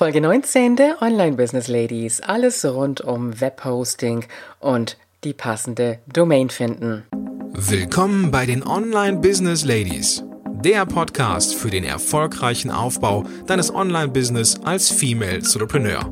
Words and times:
Folge 0.00 0.22
19 0.22 0.76
der 0.76 1.02
Online 1.02 1.36
Business 1.36 1.68
Ladies. 1.68 2.22
Alles 2.22 2.64
rund 2.64 3.02
um 3.02 3.38
Webhosting 3.38 4.24
und 4.58 4.96
die 5.24 5.34
passende 5.34 5.98
Domain 6.10 6.48
finden. 6.48 7.04
Willkommen 7.52 8.30
bei 8.30 8.46
den 8.46 8.66
Online 8.66 9.18
Business 9.18 9.62
Ladies. 9.62 10.24
Der 10.64 10.86
Podcast 10.86 11.54
für 11.54 11.68
den 11.68 11.84
erfolgreichen 11.84 12.70
Aufbau 12.70 13.26
deines 13.46 13.74
Online-Business 13.74 14.58
als 14.64 14.88
Female 14.88 15.34
Entrepreneur. 15.34 16.10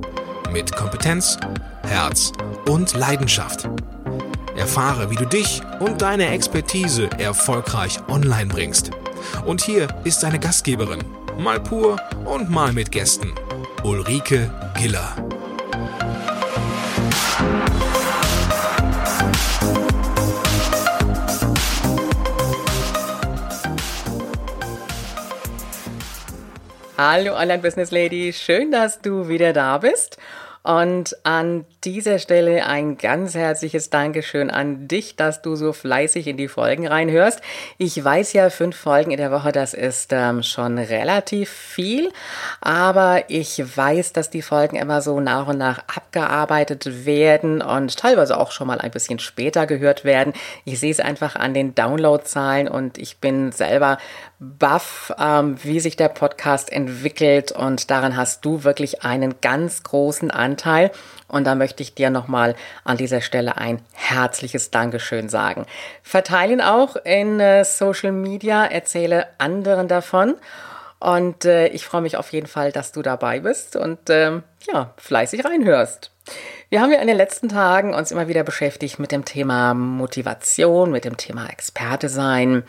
Mit 0.52 0.70
Kompetenz, 0.76 1.38
Herz 1.84 2.34
und 2.68 2.94
Leidenschaft. 2.94 3.70
Erfahre, 4.54 5.10
wie 5.10 5.16
du 5.16 5.24
dich 5.24 5.62
und 5.80 6.02
deine 6.02 6.28
Expertise 6.28 7.08
erfolgreich 7.18 7.98
online 8.08 8.52
bringst. 8.52 8.90
Und 9.46 9.62
hier 9.62 9.88
ist 10.04 10.22
deine 10.22 10.38
Gastgeberin, 10.38 11.02
mal 11.38 11.58
pur 11.58 11.96
und 12.26 12.50
mal 12.50 12.74
mit 12.74 12.92
Gästen. 12.92 13.32
Ulrike 13.88 14.50
Giller. 14.76 15.14
Hallo 26.98 27.34
Online 27.34 27.60
Business 27.62 27.90
Lady, 27.90 28.34
schön, 28.34 28.70
dass 28.70 29.00
du 29.00 29.30
wieder 29.30 29.54
da 29.54 29.78
bist. 29.78 30.18
Und 30.68 31.16
an 31.22 31.64
dieser 31.82 32.18
Stelle 32.18 32.66
ein 32.66 32.98
ganz 32.98 33.34
herzliches 33.34 33.88
Dankeschön 33.88 34.50
an 34.50 34.86
dich, 34.86 35.16
dass 35.16 35.40
du 35.40 35.56
so 35.56 35.72
fleißig 35.72 36.26
in 36.26 36.36
die 36.36 36.48
Folgen 36.48 36.86
reinhörst. 36.86 37.40
Ich 37.78 38.04
weiß 38.04 38.34
ja, 38.34 38.50
fünf 38.50 38.76
Folgen 38.76 39.10
in 39.10 39.16
der 39.16 39.30
Woche, 39.30 39.50
das 39.50 39.72
ist 39.72 40.12
ähm, 40.12 40.42
schon 40.42 40.76
relativ 40.76 41.48
viel, 41.48 42.10
aber 42.60 43.22
ich 43.28 43.58
weiß, 43.78 44.12
dass 44.12 44.28
die 44.28 44.42
Folgen 44.42 44.76
immer 44.76 45.00
so 45.00 45.20
nach 45.20 45.46
und 45.46 45.56
nach 45.56 45.78
abgearbeitet 45.88 47.06
werden 47.06 47.62
und 47.62 47.96
teilweise 47.96 48.36
auch 48.36 48.50
schon 48.50 48.66
mal 48.66 48.78
ein 48.78 48.90
bisschen 48.90 49.20
später 49.20 49.66
gehört 49.66 50.04
werden. 50.04 50.34
Ich 50.66 50.80
sehe 50.80 50.90
es 50.90 51.00
einfach 51.00 51.34
an 51.34 51.54
den 51.54 51.74
Downloadzahlen 51.74 52.68
und 52.68 52.98
ich 52.98 53.16
bin 53.16 53.52
selber 53.52 53.96
baff, 54.40 55.12
ähm, 55.18 55.56
wie 55.64 55.80
sich 55.80 55.96
der 55.96 56.08
Podcast 56.08 56.70
entwickelt 56.72 57.50
und 57.50 57.90
daran 57.90 58.16
hast 58.16 58.44
du 58.44 58.62
wirklich 58.62 59.02
einen 59.02 59.40
ganz 59.40 59.82
großen 59.82 60.30
Anteil. 60.30 60.92
Und 61.26 61.44
da 61.44 61.54
möchte 61.54 61.82
ich 61.82 61.94
dir 61.94 62.10
nochmal 62.10 62.54
an 62.84 62.96
dieser 62.96 63.20
Stelle 63.20 63.56
ein 63.56 63.82
herzliches 63.92 64.70
Dankeschön 64.70 65.28
sagen. 65.28 65.66
Verteilen 66.02 66.60
auch 66.60 66.96
in 66.96 67.40
äh, 67.40 67.64
Social 67.64 68.12
Media, 68.12 68.64
erzähle 68.64 69.26
anderen 69.38 69.88
davon. 69.88 70.36
Und 71.00 71.44
äh, 71.44 71.68
ich 71.68 71.84
freue 71.84 72.02
mich 72.02 72.16
auf 72.16 72.32
jeden 72.32 72.46
Fall, 72.46 72.72
dass 72.72 72.92
du 72.92 73.02
dabei 73.02 73.40
bist 73.40 73.76
und 73.76 73.98
ähm, 74.08 74.42
ja, 74.72 74.92
fleißig 74.96 75.44
reinhörst. 75.44 76.12
Wir 76.70 76.80
haben 76.80 76.92
ja 76.92 77.00
in 77.00 77.06
den 77.06 77.16
letzten 77.16 77.48
Tagen 77.48 77.94
uns 77.94 78.10
immer 78.12 78.28
wieder 78.28 78.44
beschäftigt 78.44 78.98
mit 78.98 79.12
dem 79.12 79.24
Thema 79.24 79.74
Motivation, 79.74 80.90
mit 80.90 81.04
dem 81.04 81.16
Thema 81.16 81.48
Experte 81.48 82.08
sein 82.08 82.64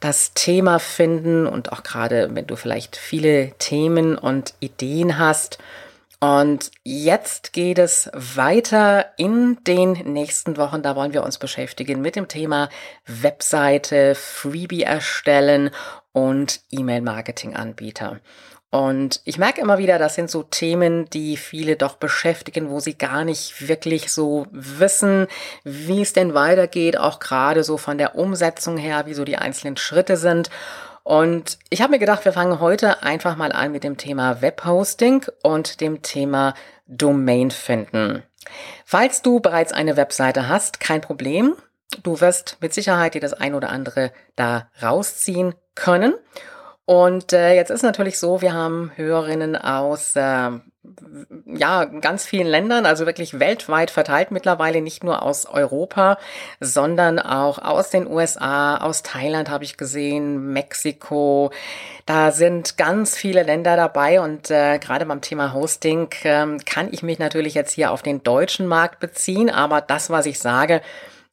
das 0.00 0.32
Thema 0.34 0.78
finden 0.78 1.46
und 1.46 1.72
auch 1.72 1.82
gerade, 1.82 2.34
wenn 2.34 2.46
du 2.46 2.56
vielleicht 2.56 2.96
viele 2.96 3.52
Themen 3.58 4.16
und 4.16 4.54
Ideen 4.60 5.18
hast. 5.18 5.58
Und 6.20 6.70
jetzt 6.84 7.54
geht 7.54 7.78
es 7.78 8.10
weiter 8.12 9.06
in 9.16 9.58
den 9.64 9.92
nächsten 10.12 10.58
Wochen. 10.58 10.82
Da 10.82 10.94
wollen 10.94 11.14
wir 11.14 11.24
uns 11.24 11.38
beschäftigen 11.38 12.02
mit 12.02 12.14
dem 12.16 12.28
Thema 12.28 12.68
Webseite, 13.06 14.14
Freebie 14.14 14.82
erstellen 14.82 15.70
und 16.12 16.60
E-Mail-Marketing-Anbieter. 16.70 18.20
Und 18.70 19.20
ich 19.24 19.36
merke 19.36 19.60
immer 19.60 19.78
wieder, 19.78 19.98
das 19.98 20.14
sind 20.14 20.30
so 20.30 20.44
Themen, 20.44 21.10
die 21.10 21.36
viele 21.36 21.74
doch 21.76 21.96
beschäftigen, 21.96 22.70
wo 22.70 22.78
sie 22.78 22.96
gar 22.96 23.24
nicht 23.24 23.68
wirklich 23.68 24.12
so 24.12 24.46
wissen, 24.52 25.26
wie 25.64 26.02
es 26.02 26.12
denn 26.12 26.34
weitergeht, 26.34 26.96
auch 26.96 27.18
gerade 27.18 27.64
so 27.64 27.76
von 27.76 27.98
der 27.98 28.14
Umsetzung 28.14 28.76
her, 28.76 29.06
wie 29.06 29.14
so 29.14 29.24
die 29.24 29.36
einzelnen 29.36 29.76
Schritte 29.76 30.16
sind. 30.16 30.50
Und 31.02 31.58
ich 31.70 31.82
habe 31.82 31.90
mir 31.90 31.98
gedacht, 31.98 32.24
wir 32.24 32.32
fangen 32.32 32.60
heute 32.60 33.02
einfach 33.02 33.34
mal 33.34 33.50
an 33.50 33.72
mit 33.72 33.82
dem 33.82 33.96
Thema 33.96 34.40
Webhosting 34.40 35.26
und 35.42 35.80
dem 35.80 36.02
Thema 36.02 36.54
Domain 36.86 37.50
finden. 37.50 38.22
Falls 38.84 39.22
du 39.22 39.40
bereits 39.40 39.72
eine 39.72 39.96
Webseite 39.96 40.48
hast, 40.48 40.78
kein 40.78 41.00
Problem. 41.00 41.56
Du 42.04 42.20
wirst 42.20 42.58
mit 42.60 42.72
Sicherheit 42.72 43.14
dir 43.14 43.20
das 43.20 43.32
ein 43.32 43.54
oder 43.54 43.70
andere 43.70 44.12
da 44.36 44.68
rausziehen 44.80 45.54
können. 45.74 46.14
Und 46.90 47.32
äh, 47.32 47.54
jetzt 47.54 47.70
ist 47.70 47.82
natürlich 47.82 48.18
so, 48.18 48.42
wir 48.42 48.52
haben 48.52 48.90
Hörerinnen 48.96 49.54
aus 49.54 50.16
äh, 50.16 50.50
ja 51.46 51.84
ganz 51.84 52.24
vielen 52.24 52.48
Ländern, 52.48 52.84
also 52.84 53.06
wirklich 53.06 53.38
weltweit 53.38 53.92
verteilt 53.92 54.32
mittlerweile, 54.32 54.80
nicht 54.80 55.04
nur 55.04 55.22
aus 55.22 55.46
Europa, 55.46 56.18
sondern 56.58 57.20
auch 57.20 57.60
aus 57.60 57.90
den 57.90 58.08
USA, 58.08 58.78
aus 58.78 59.04
Thailand 59.04 59.50
habe 59.50 59.62
ich 59.62 59.76
gesehen, 59.76 60.52
Mexiko. 60.52 61.52
Da 62.06 62.32
sind 62.32 62.76
ganz 62.76 63.16
viele 63.16 63.44
Länder 63.44 63.76
dabei 63.76 64.20
und 64.20 64.50
äh, 64.50 64.80
gerade 64.80 65.06
beim 65.06 65.20
Thema 65.20 65.54
Hosting 65.54 66.08
äh, 66.24 66.56
kann 66.66 66.88
ich 66.90 67.04
mich 67.04 67.20
natürlich 67.20 67.54
jetzt 67.54 67.70
hier 67.70 67.92
auf 67.92 68.02
den 68.02 68.24
deutschen 68.24 68.66
Markt 68.66 68.98
beziehen, 68.98 69.48
aber 69.48 69.80
das, 69.80 70.10
was 70.10 70.26
ich 70.26 70.40
sage, 70.40 70.82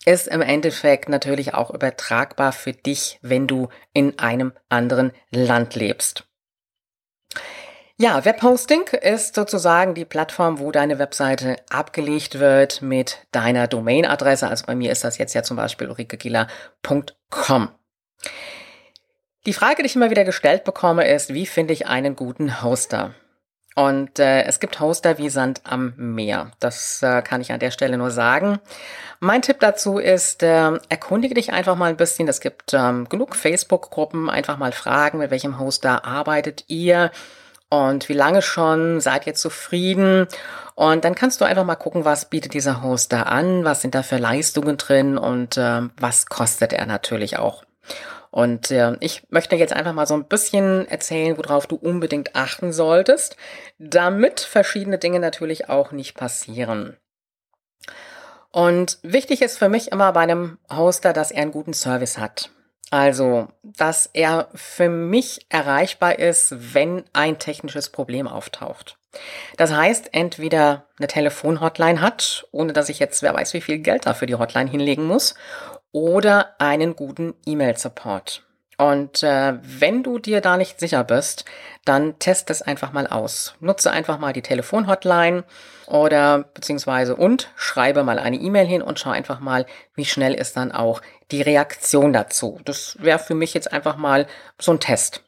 ist 0.06 0.28
im 0.28 0.42
Endeffekt 0.42 1.10
natürlich 1.10 1.54
auch 1.54 1.72
übertragbar 1.72 2.52
für 2.52 2.74
dich, 2.74 3.20
wenn 3.22 3.48
du 3.48 3.70
in 3.94 4.18
einem 4.20 4.54
anderen 4.70 5.12
Land 5.32 5.76
lebst. 5.76 6.26
Ja, 8.00 8.24
Webhosting 8.26 8.84
ist 9.02 9.34
sozusagen 9.34 9.96
die 9.96 10.06
Plattform, 10.06 10.60
wo 10.60 10.72
deine 10.72 11.00
Webseite 11.00 11.56
abgelegt 11.70 12.38
wird 12.38 12.84
mit 12.84 13.26
deiner 13.32 13.68
Domainadresse. 13.68 14.48
Also 14.48 14.68
bei 14.68 14.76
mir 14.76 14.92
ist 14.92 15.04
das 15.04 15.18
jetzt 15.18 15.34
ja 15.34 15.42
zum 15.42 15.58
Beispiel 15.58 15.88
ulrikegila.com. 15.90 17.70
Die 19.48 19.54
Frage, 19.54 19.82
die 19.82 19.88
ich 19.88 19.96
immer 19.96 20.12
wieder 20.12 20.26
gestellt 20.26 20.64
bekomme, 20.64 21.08
ist, 21.08 21.34
wie 21.34 21.48
finde 21.48 21.74
ich 21.74 21.88
einen 21.88 22.16
guten 22.16 22.62
Hoster? 22.62 23.16
Und 23.78 24.18
äh, 24.18 24.42
es 24.46 24.60
gibt 24.60 24.80
Hoster 24.80 25.20
wie 25.20 25.30
Sand 25.30 25.62
am 25.64 25.94
Meer. 25.98 26.50
Das 26.60 27.04
äh, 27.04 27.22
kann 27.22 27.42
ich 27.42 27.52
an 27.52 27.60
der 27.60 27.70
Stelle 27.70 28.00
nur 28.00 28.10
sagen. 28.10 28.58
Mein 29.20 29.44
Tipp 29.44 29.60
dazu 29.60 30.00
ist, 30.00 30.42
äh, 30.42 30.80
erkundige 30.90 31.36
dich 31.36 31.54
einfach 31.54 31.76
mal 31.76 31.92
ein 31.92 31.96
bisschen. 31.96 32.28
Es 32.28 32.40
gibt 32.40 32.74
ähm, 32.74 33.08
genug 33.08 33.36
Facebook-Gruppen. 33.36 34.32
Einfach 34.32 34.58
mal 34.58 34.72
fragen, 34.72 35.20
mit 35.20 35.30
welchem 35.30 35.60
Hoster 35.60 36.06
arbeitet 36.06 36.64
ihr 36.70 37.12
und 37.70 38.10
wie 38.10 38.14
lange 38.14 38.42
schon, 38.42 39.00
seid 39.00 39.28
ihr 39.28 39.36
zufrieden? 39.36 40.26
Und 40.74 41.06
dann 41.06 41.14
kannst 41.14 41.40
du 41.40 41.46
einfach 41.46 41.64
mal 41.64 41.76
gucken, 41.76 42.04
was 42.04 42.32
bietet 42.32 42.56
dieser 42.56 42.82
Hoster 42.82 43.28
an, 43.28 43.64
was 43.64 43.82
sind 43.82 43.94
da 43.94 44.02
für 44.02 44.18
Leistungen 44.18 44.78
drin 44.78 45.20
und 45.20 45.56
äh, 45.56 45.82
was 46.00 46.26
kostet 46.26 46.74
er 46.74 46.88
natürlich 46.88 47.38
auch. 47.38 47.64
Und 48.32 48.72
äh, 48.72 48.96
ich 49.00 49.24
möchte 49.30 49.56
jetzt 49.56 49.74
einfach 49.74 49.94
mal 49.94 50.08
so 50.08 50.14
ein 50.14 50.28
bisschen 50.28 50.88
erzählen, 50.88 51.38
worauf 51.38 51.68
du 51.68 51.76
unbedingt 51.76 52.36
achten 52.36 52.74
solltest, 52.74 53.38
damit 53.80 54.40
verschiedene 54.40 54.98
Dinge 54.98 55.20
natürlich 55.20 55.70
auch 55.70 55.92
nicht 55.92 56.16
passieren. 56.16 56.98
Und 58.52 59.00
wichtig 59.04 59.42
ist 59.42 59.58
für 59.58 59.70
mich 59.70 59.92
immer 59.92 60.12
bei 60.14 60.22
einem 60.22 60.58
Hoster, 60.72 61.14
dass 61.14 61.32
er 61.32 61.44
einen 61.44 61.52
guten 61.52 61.74
Service 61.74 62.18
hat. 62.18 62.50
Also, 62.90 63.50
dass 63.64 64.10
er 64.14 64.48
für 64.56 64.88
mich 64.88 65.46
erreichbar 65.50 66.20
ist, 66.20 66.74
wenn 66.74 67.04
ein 67.12 67.38
technisches 67.38 67.90
Problem 67.90 68.28
auftaucht. 68.28 68.98
Das 69.58 69.74
heißt, 69.74 70.14
entweder 70.14 70.86
eine 70.98 71.08
Telefonhotline 71.08 72.02
hat, 72.02 72.48
ohne 72.52 72.72
dass 72.72 72.90
ich 72.90 73.00
jetzt 73.00 73.24
wer 73.24 73.34
weiß 73.34 73.54
wie 73.54 73.62
viel 73.62 73.80
Geld 73.80 74.06
dafür 74.06 74.28
die 74.28 74.36
Hotline 74.36 74.70
hinlegen 74.70 75.06
muss, 75.06 75.36
oder 75.98 76.54
einen 76.60 76.96
guten 76.96 77.34
E-Mail-Support. 77.48 78.44
Und 78.78 79.24
äh, 79.24 79.56
wenn 79.64 80.04
du 80.04 80.20
dir 80.20 80.42
da 80.42 80.56
nicht 80.56 80.80
sicher 80.80 81.04
bist, 81.04 81.44
dann 81.86 82.20
test 82.20 82.52
es 82.52 82.62
einfach 82.62 82.92
mal 82.92 83.08
aus. 83.08 83.56
Nutze 83.60 83.90
einfach 83.90 84.20
mal 84.20 84.32
die 84.32 84.44
Telefonhotline 84.44 85.44
oder 85.88 86.46
beziehungsweise 86.54 87.16
und 87.16 87.50
schreibe 87.56 88.04
mal 88.04 88.20
eine 88.20 88.38
E-Mail 88.38 88.68
hin 88.68 88.84
und 88.84 89.00
schau 89.00 89.10
einfach 89.10 89.40
mal, 89.40 89.66
wie 89.96 90.06
schnell 90.06 90.36
ist 90.36 90.56
dann 90.56 90.72
auch 90.72 91.02
die 91.32 91.42
Reaktion 91.42 92.14
dazu. 92.14 92.60
Das 92.64 92.96
wäre 93.00 93.18
für 93.18 93.34
mich 93.34 93.56
jetzt 93.56 93.74
einfach 93.74 93.98
mal 93.98 94.28
so 94.60 94.74
ein 94.74 94.80
Test. 94.80 95.24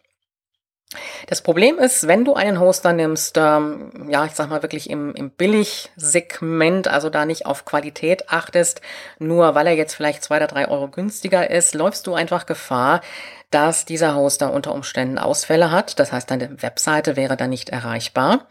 Das 1.28 1.44
Problem 1.44 1.78
ist, 1.78 2.08
wenn 2.08 2.26
du 2.26 2.34
einen 2.34 2.60
Hoster 2.60 2.94
nimmst, 2.94 3.38
ähm, 3.38 3.92
ja, 4.10 4.26
ich 4.26 4.32
sag 4.32 4.50
mal 4.50 4.64
wirklich 4.64 4.90
im, 4.90 5.14
im 5.14 5.30
Billigsegment, 5.30 6.88
also 6.88 7.12
da 7.12 7.26
nicht 7.26 7.46
auf 7.46 7.66
Qualität 7.66 8.30
achtest, 8.30 8.82
nur 9.20 9.54
weil 9.54 9.68
er 9.68 9.76
jetzt 9.76 9.94
vielleicht 9.94 10.24
zwei 10.24 10.38
oder 10.38 10.48
drei 10.48 10.68
Euro 10.68 10.88
günstiger 10.88 11.50
ist, 11.52 11.76
läufst 11.76 12.08
du 12.08 12.16
einfach 12.16 12.48
Gefahr, 12.48 13.02
dass 13.52 13.86
dieser 13.86 14.16
Hoster 14.16 14.52
unter 14.52 14.74
Umständen 14.74 15.20
Ausfälle 15.20 15.70
hat. 15.70 16.00
Das 16.00 16.12
heißt, 16.12 16.32
deine 16.32 16.62
Webseite 16.64 17.16
wäre 17.16 17.38
dann 17.38 17.52
nicht 17.52 17.70
erreichbar. 17.70 18.48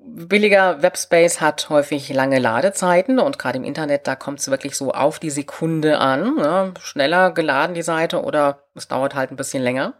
Billiger 0.00 0.82
Webspace 0.82 1.40
hat 1.40 1.68
häufig 1.68 2.08
lange 2.08 2.38
Ladezeiten 2.38 3.18
und 3.20 3.38
gerade 3.38 3.58
im 3.58 3.64
Internet, 3.64 4.06
da 4.06 4.16
kommt 4.16 4.40
es 4.40 4.50
wirklich 4.50 4.74
so 4.74 4.92
auf 4.92 5.18
die 5.18 5.30
Sekunde 5.30 5.98
an. 5.98 6.34
Ne? 6.36 6.74
Schneller 6.80 7.30
geladen 7.30 7.74
die 7.74 7.82
Seite 7.82 8.22
oder 8.22 8.64
es 8.74 8.88
dauert 8.88 9.14
halt 9.14 9.30
ein 9.30 9.36
bisschen 9.36 9.62
länger. 9.62 9.94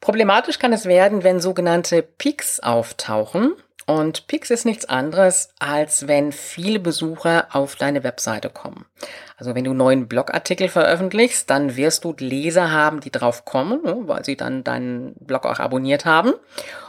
Problematisch 0.00 0.58
kann 0.58 0.72
es 0.72 0.86
werden, 0.86 1.24
wenn 1.24 1.40
sogenannte 1.40 2.02
Peaks 2.02 2.60
auftauchen. 2.60 3.54
Und 3.86 4.26
Peaks 4.26 4.50
ist 4.50 4.64
nichts 4.64 4.84
anderes, 4.84 5.50
als 5.60 6.08
wenn 6.08 6.32
viele 6.32 6.80
Besucher 6.80 7.46
auf 7.52 7.76
deine 7.76 8.02
Webseite 8.02 8.50
kommen. 8.50 8.84
Also 9.36 9.54
wenn 9.54 9.62
du 9.62 9.74
neuen 9.74 10.08
Blogartikel 10.08 10.68
veröffentlichst, 10.68 11.48
dann 11.48 11.76
wirst 11.76 12.02
du 12.04 12.12
Leser 12.18 12.72
haben, 12.72 12.98
die 13.00 13.12
drauf 13.12 13.44
kommen, 13.44 13.82
ne, 13.84 13.96
weil 14.00 14.24
sie 14.24 14.36
dann 14.36 14.64
deinen 14.64 15.14
Blog 15.20 15.46
auch 15.46 15.60
abonniert 15.60 16.04
haben. 16.04 16.32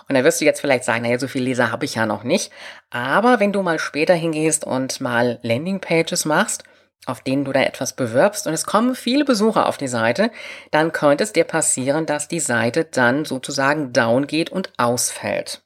Und 0.09 0.15
da 0.15 0.23
wirst 0.23 0.41
du 0.41 0.45
jetzt 0.45 0.59
vielleicht 0.59 0.85
sagen, 0.85 1.03
naja, 1.03 1.19
so 1.19 1.27
viele 1.27 1.45
Leser 1.45 1.71
habe 1.71 1.85
ich 1.85 1.95
ja 1.95 2.07
noch 2.07 2.23
nicht. 2.23 2.51
Aber 2.89 3.39
wenn 3.39 3.53
du 3.53 3.61
mal 3.61 3.77
später 3.77 4.15
hingehst 4.15 4.65
und 4.65 4.99
mal 4.99 5.37
Landingpages 5.43 6.25
machst, 6.25 6.63
auf 7.05 7.21
denen 7.21 7.45
du 7.45 7.53
da 7.53 7.61
etwas 7.61 7.93
bewirbst 7.93 8.47
und 8.47 8.53
es 8.53 8.65
kommen 8.65 8.95
viele 8.95 9.23
Besucher 9.23 9.67
auf 9.67 9.77
die 9.77 9.87
Seite, 9.87 10.31
dann 10.71 10.91
könnte 10.91 11.23
es 11.23 11.33
dir 11.33 11.45
passieren, 11.45 12.05
dass 12.05 12.27
die 12.27 12.39
Seite 12.39 12.85
dann 12.85 13.25
sozusagen 13.25 13.93
down 13.93 14.27
geht 14.27 14.49
und 14.49 14.71
ausfällt. 14.77 15.63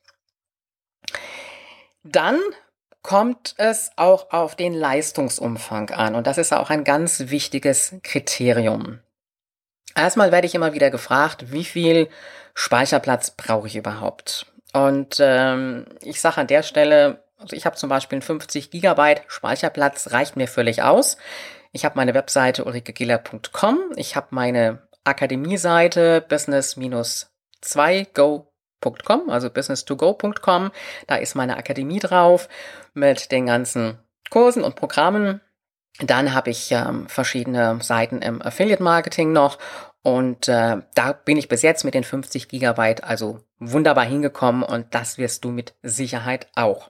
Dann 2.03 2.39
kommt 3.01 3.55
es 3.57 3.91
auch 3.95 4.31
auf 4.31 4.55
den 4.55 4.73
Leistungsumfang 4.73 5.89
an 5.89 6.15
und 6.15 6.27
das 6.27 6.37
ist 6.37 6.53
auch 6.53 6.69
ein 6.69 6.83
ganz 6.83 7.19
wichtiges 7.27 7.95
Kriterium. 8.03 8.99
Erstmal 9.95 10.31
werde 10.31 10.47
ich 10.47 10.55
immer 10.55 10.73
wieder 10.73 10.89
gefragt, 10.89 11.51
wie 11.51 11.65
viel 11.65 12.07
Speicherplatz 12.53 13.31
brauche 13.31 13.67
ich 13.67 13.75
überhaupt? 13.75 14.45
Und 14.73 15.17
ähm, 15.19 15.85
ich 16.01 16.21
sage 16.21 16.37
an 16.37 16.47
der 16.47 16.63
Stelle, 16.63 17.23
also 17.41 17.55
ich 17.55 17.65
habe 17.65 17.75
zum 17.75 17.89
Beispiel 17.89 18.17
einen 18.17 18.21
50 18.21 18.69
Gigabyte 18.71 19.23
Speicherplatz, 19.27 20.11
reicht 20.11 20.35
mir 20.35 20.47
völlig 20.47 20.83
aus. 20.83 21.17
Ich 21.71 21.85
habe 21.85 21.95
meine 21.95 22.13
Webseite 22.13 22.65
ulrikegiller.com, 22.65 23.93
ich 23.95 24.15
habe 24.15 24.27
meine 24.31 24.87
Akademie-Seite 25.03 26.23
business-2go 26.27 28.51
business2go.com, 28.81 29.29
also 29.29 29.47
business2go.com. 29.47 30.71
Da 31.07 31.15
ist 31.15 31.35
meine 31.35 31.57
Akademie 31.57 31.99
drauf 31.99 32.49
mit 32.93 33.31
den 33.31 33.45
ganzen 33.45 33.99
Kursen 34.29 34.63
und 34.63 34.75
Programmen. 34.75 35.41
Dann 35.99 36.33
habe 36.33 36.49
ich 36.49 36.71
ähm, 36.71 37.07
verschiedene 37.07 37.79
Seiten 37.81 38.21
im 38.21 38.41
Affiliate 38.41 38.81
Marketing 38.81 39.33
noch 39.33 39.57
und 40.03 40.47
äh, 40.47 40.77
da 40.95 41.13
bin 41.13 41.37
ich 41.37 41.47
bis 41.47 41.61
jetzt 41.61 41.83
mit 41.83 41.93
den 41.93 42.03
50 42.03 42.47
Gigabyte 42.47 43.03
also 43.03 43.39
wunderbar 43.59 44.05
hingekommen 44.05 44.63
und 44.63 44.95
das 44.95 45.17
wirst 45.17 45.43
du 45.43 45.51
mit 45.51 45.75
Sicherheit 45.83 46.47
auch. 46.55 46.89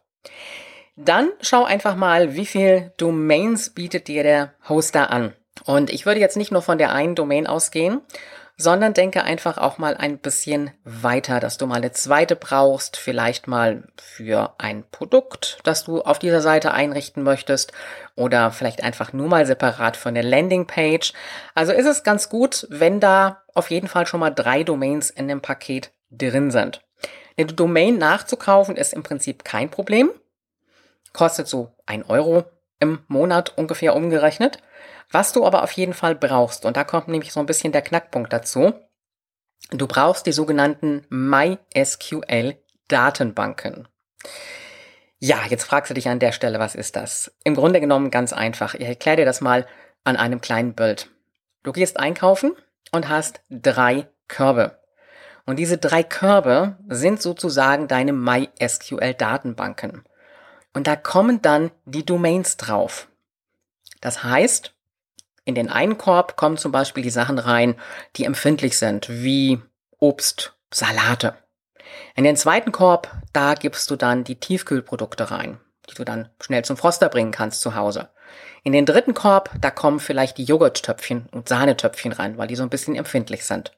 Dann 0.96 1.30
schau 1.42 1.64
einfach 1.64 1.96
mal, 1.96 2.36
wie 2.36 2.46
viel 2.46 2.92
Domains 2.98 3.72
bietet 3.72 4.08
dir 4.08 4.24
der 4.24 4.54
Hoster 4.68 5.10
an. 5.10 5.34
Und 5.66 5.90
ich 5.90 6.06
würde 6.06 6.20
jetzt 6.20 6.38
nicht 6.38 6.52
nur 6.52 6.62
von 6.62 6.78
der 6.78 6.94
einen 6.94 7.16
Domain 7.16 7.48
ausgehen, 7.48 8.02
sondern 8.58 8.94
denke 8.94 9.24
einfach 9.24 9.58
auch 9.58 9.78
mal 9.78 9.96
ein 9.98 10.20
bisschen 10.20 10.72
weiter, 10.84 11.40
dass 11.40 11.58
du 11.58 11.66
mal 11.66 11.76
eine 11.76 11.92
zweite 11.92 12.36
brauchst, 12.36 12.98
vielleicht 12.98 13.48
mal 13.48 13.84
für 13.98 14.54
ein 14.58 14.84
Produkt, 14.92 15.60
das 15.64 15.86
du 15.86 16.02
auf 16.02 16.20
dieser 16.20 16.42
Seite 16.42 16.74
einrichten 16.74 17.24
möchtest 17.24 17.72
oder 18.16 18.52
vielleicht 18.52 18.84
einfach 18.84 19.14
nur 19.14 19.28
mal 19.28 19.46
separat 19.46 19.98
von 19.98 20.14
der 20.14 20.24
Landingpage. 20.24 21.14
Also 21.56 21.72
ist 21.72 21.88
es 21.88 22.04
ganz 22.04 22.30
gut, 22.30 22.68
wenn 22.70 23.00
da 23.00 23.42
auf 23.54 23.72
jeden 23.72 23.88
Fall 23.88 24.06
schon 24.06 24.20
mal 24.20 24.32
drei 24.32 24.64
Domains 24.64 25.10
in 25.10 25.28
dem 25.28 25.42
Paket 25.42 25.92
drin 26.12 26.52
sind. 26.52 26.82
Eine 27.42 27.54
Domain 27.54 27.98
nachzukaufen 27.98 28.78
ist 28.78 28.94
im 28.94 29.02
Prinzip 29.02 29.44
kein 29.44 29.72
Problem. 29.72 30.12
Kostet 31.12 31.48
so 31.48 31.72
ein 31.88 32.04
Euro 32.04 32.44
im 32.80 33.00
Monat 33.08 33.58
ungefähr 33.58 33.96
umgerechnet. 33.96 34.60
Was 35.10 35.34
du 35.34 35.44
aber 35.44 35.64
auf 35.64 35.72
jeden 35.72 35.96
Fall 35.96 36.14
brauchst, 36.14 36.66
und 36.66 36.78
da 36.78 36.84
kommt 36.84 37.08
nämlich 37.08 37.34
so 37.34 37.40
ein 37.40 37.48
bisschen 37.48 37.72
der 37.72 37.82
Knackpunkt 37.82 38.32
dazu, 38.32 38.74
du 39.72 39.88
brauchst 39.88 40.28
die 40.28 40.32
sogenannten 40.32 41.04
MySQL 41.10 42.58
Datenbanken. 42.88 43.88
Ja, 45.18 45.40
jetzt 45.50 45.64
fragst 45.64 45.90
du 45.90 45.96
dich 45.96 46.10
an 46.10 46.20
der 46.20 46.34
Stelle, 46.34 46.60
was 46.60 46.76
ist 46.76 46.96
das? 46.96 47.36
Im 47.44 47.56
Grunde 47.56 47.82
genommen 47.82 48.12
ganz 48.12 48.34
einfach. 48.34 48.76
Ich 48.76 48.86
erkläre 48.86 49.18
dir 49.18 49.26
das 49.26 49.42
mal 49.42 49.66
an 50.04 50.16
einem 50.16 50.42
kleinen 50.42 50.76
Bild. 50.76 51.10
Du 51.64 51.72
gehst 51.72 52.00
einkaufen 52.00 52.56
und 52.92 53.10
hast 53.10 53.42
drei 53.50 54.08
Körbe. 54.28 54.81
Und 55.52 55.58
diese 55.58 55.78
drei 55.78 56.02
Körbe 56.02 56.78
sind 56.88 57.22
sozusagen 57.22 57.90
deine 57.90 58.14
MySQL 58.14 59.14
Datenbanken. 59.14 60.06
Und 60.74 60.88
da 60.88 60.96
kommen 60.96 61.42
dann 61.42 61.72
die 61.84 62.06
Domains 62.06 62.56
drauf. 62.56 63.10
Das 64.00 64.24
heißt, 64.24 64.74
in 65.44 65.54
den 65.54 65.68
einen 65.68 65.98
Korb 65.98 66.38
kommen 66.38 66.56
zum 66.56 66.72
Beispiel 66.72 67.04
die 67.04 67.10
Sachen 67.10 67.38
rein, 67.38 67.76
die 68.16 68.24
empfindlich 68.24 68.78
sind, 68.78 69.10
wie 69.10 69.60
Obst, 70.00 70.56
Salate. 70.74 71.36
In 72.16 72.24
den 72.24 72.38
zweiten 72.38 72.72
Korb, 72.72 73.12
da 73.34 73.56
gibst 73.56 73.92
du 73.92 73.98
dann 73.98 74.24
die 74.24 74.40
Tiefkühlprodukte 74.40 75.32
rein, 75.32 75.60
die 75.90 75.96
du 75.96 76.06
dann 76.06 76.30
schnell 76.40 76.64
zum 76.64 76.78
Froster 76.78 77.10
bringen 77.10 77.32
kannst 77.32 77.60
zu 77.60 77.76
Hause. 77.76 78.08
In 78.64 78.72
den 78.72 78.86
dritten 78.86 79.14
Korb, 79.14 79.50
da 79.60 79.70
kommen 79.70 80.00
vielleicht 80.00 80.38
die 80.38 80.46
Joghurttöpfchen 80.46 81.28
und 81.34 81.50
Sahnetöpfchen 81.50 82.14
rein, 82.14 82.38
weil 82.38 82.48
die 82.48 82.56
so 82.56 82.64
ein 82.64 82.70
bisschen 82.70 82.96
empfindlich 82.96 83.46
sind. 83.46 83.74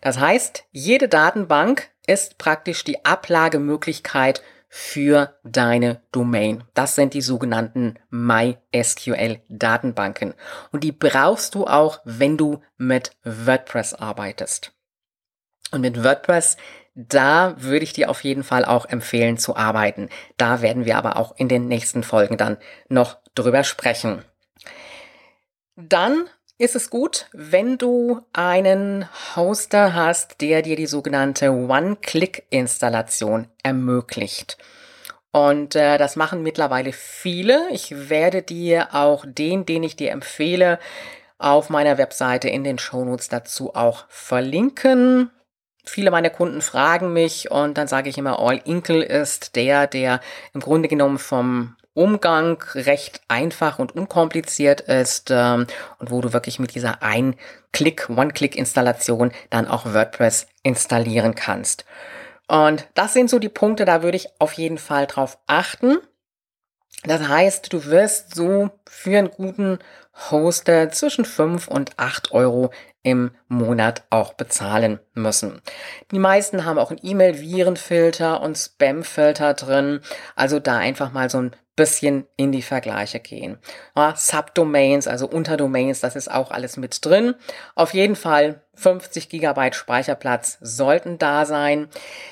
Das 0.00 0.18
heißt, 0.18 0.64
jede 0.70 1.08
Datenbank 1.08 1.90
ist 2.06 2.38
praktisch 2.38 2.84
die 2.84 3.04
Ablagemöglichkeit 3.04 4.42
für 4.68 5.34
deine 5.42 6.00
Domain. 6.12 6.64
Das 6.74 6.94
sind 6.94 7.12
die 7.14 7.22
sogenannten 7.22 7.98
MySQL 8.10 9.40
Datenbanken. 9.48 10.34
Und 10.70 10.84
die 10.84 10.92
brauchst 10.92 11.56
du 11.56 11.66
auch, 11.66 12.00
wenn 12.04 12.36
du 12.36 12.62
mit 12.76 13.10
WordPress 13.24 13.94
arbeitest. 13.94 14.72
Und 15.72 15.80
mit 15.80 16.02
WordPress, 16.02 16.56
da 16.94 17.54
würde 17.58 17.84
ich 17.84 17.92
dir 17.92 18.10
auf 18.10 18.22
jeden 18.22 18.44
Fall 18.44 18.64
auch 18.64 18.86
empfehlen 18.86 19.38
zu 19.38 19.56
arbeiten. 19.56 20.08
Da 20.36 20.62
werden 20.62 20.84
wir 20.84 20.96
aber 20.96 21.16
auch 21.16 21.36
in 21.36 21.48
den 21.48 21.66
nächsten 21.66 22.04
Folgen 22.04 22.36
dann 22.36 22.56
noch 22.88 23.18
drüber 23.34 23.64
sprechen. 23.64 24.24
Dann 25.74 26.28
ist 26.60 26.76
es 26.76 26.90
gut, 26.90 27.26
wenn 27.32 27.78
du 27.78 28.20
einen 28.34 29.08
Hoster 29.34 29.94
hast, 29.94 30.42
der 30.42 30.60
dir 30.60 30.76
die 30.76 30.86
sogenannte 30.86 31.52
One-Click-Installation 31.52 33.48
ermöglicht. 33.62 34.58
Und 35.32 35.74
äh, 35.74 35.96
das 35.96 36.16
machen 36.16 36.42
mittlerweile 36.42 36.92
viele. 36.92 37.66
Ich 37.70 38.10
werde 38.10 38.42
dir 38.42 38.88
auch 38.92 39.24
den, 39.26 39.64
den 39.64 39.82
ich 39.82 39.96
dir 39.96 40.10
empfehle, 40.10 40.78
auf 41.38 41.70
meiner 41.70 41.96
Webseite 41.96 42.50
in 42.50 42.62
den 42.62 42.78
Shownotes 42.78 43.30
dazu 43.30 43.74
auch 43.74 44.04
verlinken. 44.08 45.30
Viele 45.86 46.10
meiner 46.10 46.28
Kunden 46.28 46.60
fragen 46.60 47.14
mich 47.14 47.50
und 47.50 47.78
dann 47.78 47.88
sage 47.88 48.10
ich 48.10 48.18
immer, 48.18 48.38
All 48.38 48.60
Inkle 48.66 49.02
ist 49.02 49.56
der, 49.56 49.86
der 49.86 50.20
im 50.52 50.60
Grunde 50.60 50.88
genommen 50.88 51.18
vom 51.18 51.76
Umgang 51.94 52.62
recht 52.74 53.20
einfach 53.28 53.78
und 53.78 53.94
unkompliziert 53.94 54.80
ist 54.82 55.30
ähm, 55.30 55.66
und 55.98 56.10
wo 56.10 56.20
du 56.20 56.32
wirklich 56.32 56.58
mit 56.58 56.74
dieser 56.74 57.02
Ein-Klick, 57.02 58.08
One-Click-Installation 58.08 59.32
dann 59.50 59.66
auch 59.66 59.86
WordPress 59.86 60.46
installieren 60.62 61.34
kannst. 61.34 61.84
Und 62.46 62.88
das 62.94 63.12
sind 63.12 63.30
so 63.30 63.38
die 63.38 63.48
Punkte, 63.48 63.84
da 63.84 64.02
würde 64.02 64.16
ich 64.16 64.28
auf 64.38 64.52
jeden 64.54 64.78
Fall 64.78 65.06
drauf 65.06 65.38
achten. 65.46 65.98
Das 67.04 67.28
heißt, 67.28 67.72
du 67.72 67.84
wirst 67.86 68.34
so 68.34 68.70
für 68.88 69.18
einen 69.18 69.30
guten 69.30 69.78
Hoster 70.30 70.90
zwischen 70.90 71.24
5 71.24 71.68
und 71.68 71.92
8 71.96 72.32
Euro 72.32 72.72
im 73.02 73.30
Monat 73.48 74.04
auch 74.10 74.34
bezahlen 74.34 75.00
müssen. 75.14 75.62
Die 76.10 76.18
meisten 76.18 76.64
haben 76.64 76.78
auch 76.78 76.90
einen 76.90 77.00
E-Mail-Virenfilter 77.02 78.42
und 78.42 78.58
Spam-Filter 78.58 79.54
drin. 79.54 80.00
Also 80.36 80.58
da 80.58 80.76
einfach 80.76 81.12
mal 81.12 81.30
so 81.30 81.38
ein 81.38 81.56
bisschen 81.80 82.26
in 82.36 82.52
die 82.52 82.60
Vergleiche 82.60 83.20
gehen. 83.20 83.56
Ja, 83.96 84.14
Subdomains, 84.14 85.08
also 85.08 85.26
Unterdomains, 85.26 86.00
das 86.00 86.14
ist 86.14 86.30
auch 86.30 86.50
alles 86.50 86.76
mit 86.76 87.02
drin. 87.02 87.34
Auf 87.74 87.94
jeden 87.94 88.16
Fall 88.16 88.60
50 88.74 89.28
Gigabyte 89.28 89.74
Speicherplatz 89.74 90.58
sollten 90.60 91.18
da 91.18 91.44
sein. 91.44 91.88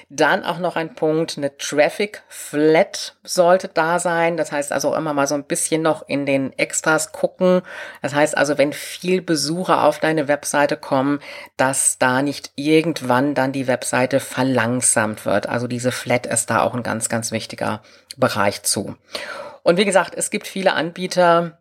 Dann 0.09 0.45
auch 0.45 0.59
noch 0.59 0.77
ein 0.77 0.95
Punkt, 0.95 1.37
eine 1.37 1.57
Traffic 1.59 2.23
Flat 2.29 3.17
sollte 3.23 3.69
da 3.69 3.99
sein. 3.99 4.37
Das 4.37 4.51
heißt 4.51 4.73
also 4.73 4.95
immer 4.95 5.13
mal 5.13 5.27
so 5.27 5.35
ein 5.35 5.45
bisschen 5.45 5.83
noch 5.83 6.09
in 6.09 6.27
den 6.27 6.57
Extras 6.59 7.13
gucken. 7.13 7.63
Das 8.03 8.15
heißt 8.15 8.37
also, 8.37 8.57
wenn 8.57 8.73
viel 8.73 9.21
Besucher 9.21 9.85
auf 9.85 9.99
deine 9.99 10.29
Webseite 10.29 10.77
kommen, 10.77 11.21
dass 11.57 11.99
da 11.99 12.23
nicht 12.23 12.53
irgendwann 12.55 13.35
dann 13.35 13.53
die 13.53 13.67
Webseite 13.67 14.21
verlangsamt 14.21 15.27
wird. 15.27 15.49
Also 15.49 15.67
diese 15.67 15.93
Flat 15.93 16.27
ist 16.27 16.51
da 16.51 16.63
auch 16.63 16.75
ein 16.75 16.83
ganz, 16.83 17.09
ganz 17.09 17.31
wichtiger 17.33 17.83
Bereich 18.17 18.63
zu. 18.63 18.97
Und 19.63 19.77
wie 19.77 19.85
gesagt, 19.85 20.15
es 20.17 20.31
gibt 20.31 20.47
viele 20.47 20.73
Anbieter, 20.73 21.59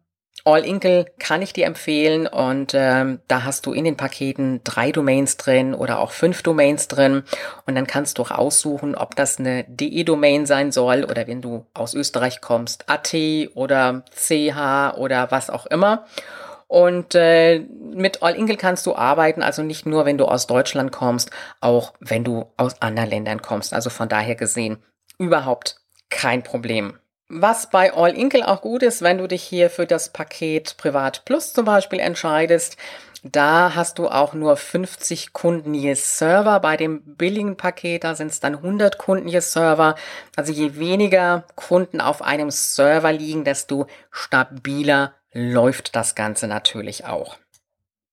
All 0.47 0.63
Inkle 0.63 1.05
kann 1.19 1.41
ich 1.41 1.51
dir 1.51 1.65
empfehlen 1.65 2.25
und 2.25 2.71
ähm, 2.73 3.19
da 3.27 3.43
hast 3.43 3.65
du 3.65 3.73
in 3.73 3.83
den 3.83 3.97
Paketen 3.97 4.61
drei 4.63 4.93
Domains 4.93 5.35
drin 5.35 5.73
oder 5.73 5.99
auch 5.99 6.11
fünf 6.11 6.41
Domains 6.41 6.87
drin 6.87 7.23
und 7.65 7.75
dann 7.75 7.85
kannst 7.85 8.17
du 8.17 8.21
auch 8.21 8.31
aussuchen, 8.31 8.95
ob 8.95 9.13
das 9.17 9.39
eine 9.39 9.65
DE-Domain 9.65 10.45
sein 10.45 10.71
soll 10.71 11.03
oder 11.03 11.27
wenn 11.27 11.41
du 11.41 11.65
aus 11.73 11.93
Österreich 11.93 12.39
kommst, 12.39 12.85
AT 12.87 13.13
oder 13.55 14.05
CH 14.15 14.95
oder 14.95 15.31
was 15.31 15.49
auch 15.49 15.65
immer. 15.65 16.05
Und 16.67 17.13
äh, 17.13 17.59
mit 17.59 18.23
All 18.23 18.37
Ingle 18.37 18.55
kannst 18.55 18.85
du 18.85 18.95
arbeiten, 18.95 19.43
also 19.43 19.63
nicht 19.63 19.85
nur, 19.85 20.05
wenn 20.05 20.17
du 20.17 20.25
aus 20.25 20.47
Deutschland 20.47 20.93
kommst, 20.93 21.29
auch 21.59 21.93
wenn 21.99 22.23
du 22.23 22.45
aus 22.55 22.81
anderen 22.81 23.09
Ländern 23.09 23.41
kommst. 23.41 23.73
Also 23.73 23.89
von 23.89 24.07
daher 24.07 24.35
gesehen 24.35 24.77
überhaupt 25.17 25.81
kein 26.09 26.41
Problem. 26.41 26.97
Was 27.29 27.69
bei 27.69 27.93
All 27.93 28.15
Inkle 28.15 28.47
auch 28.47 28.61
gut 28.61 28.83
ist, 28.83 29.01
wenn 29.01 29.17
du 29.17 29.27
dich 29.27 29.43
hier 29.43 29.69
für 29.69 29.85
das 29.85 30.09
Paket 30.09 30.77
Privat 30.77 31.25
Plus 31.25 31.51
zum 31.51 31.65
Beispiel 31.65 31.99
entscheidest, 31.99 32.77
da 33.23 33.75
hast 33.75 33.99
du 33.99 34.07
auch 34.07 34.33
nur 34.33 34.55
50 34.55 35.33
Kunden 35.33 35.73
je 35.73 35.93
Server. 35.95 36.61
Bei 36.61 36.77
dem 36.77 37.01
billigen 37.17 37.57
Paket, 37.57 38.05
da 38.05 38.15
sind 38.15 38.31
es 38.31 38.39
dann 38.39 38.55
100 38.55 38.97
Kunden 38.97 39.27
je 39.27 39.41
Server. 39.41 39.95
Also 40.37 40.53
je 40.53 40.77
weniger 40.77 41.43
Kunden 41.55 41.99
auf 41.99 42.21
einem 42.21 42.49
Server 42.49 43.11
liegen, 43.11 43.43
desto 43.43 43.87
stabiler 44.09 45.13
läuft 45.33 45.95
das 45.97 46.15
Ganze 46.15 46.47
natürlich 46.47 47.05
auch. 47.05 47.37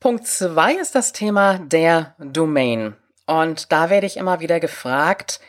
Punkt 0.01 0.27
zwei 0.27 0.75
ist 0.75 0.97
das 0.97 1.13
Thema 1.13 1.59
der 1.59 2.15
Domain. 2.19 2.97
Und 3.27 3.73
da 3.73 3.91
werde 3.91 4.07
ich 4.07 4.17
immer 4.17 4.41
wieder 4.41 4.59
gefragt, 4.59 5.41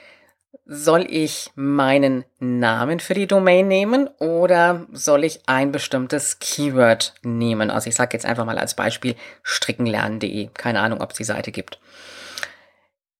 soll 0.65 1.05
ich 1.09 1.51
meinen 1.55 2.25
Namen 2.39 3.00
für 3.00 3.13
die 3.13 3.27
Domain 3.27 3.67
nehmen 3.67 4.07
oder 4.19 4.85
soll 4.91 5.24
ich 5.24 5.41
ein 5.47 5.71
bestimmtes 5.71 6.39
Keyword 6.39 7.13
nehmen? 7.24 7.69
Also 7.69 7.89
ich 7.89 7.95
sage 7.95 8.15
jetzt 8.15 8.25
einfach 8.25 8.45
mal 8.45 8.57
als 8.57 8.75
Beispiel 8.75 9.15
strickenlernen.de. 9.43 10.50
Keine 10.53 10.79
Ahnung, 10.79 11.01
ob 11.01 11.12
es 11.12 11.17
die 11.17 11.24
Seite 11.24 11.51
gibt. 11.51 11.79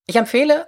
Ich 0.08 0.16
empfehle 0.16 0.68